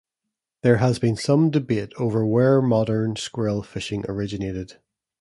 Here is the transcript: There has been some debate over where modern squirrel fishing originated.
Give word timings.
There 0.63 0.77
has 0.77 0.97
been 0.97 1.15
some 1.15 1.51
debate 1.51 1.93
over 1.99 2.25
where 2.25 2.59
modern 2.59 3.17
squirrel 3.17 3.61
fishing 3.61 4.03
originated. 4.09 4.77